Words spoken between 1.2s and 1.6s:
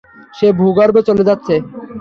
যাচ্ছে।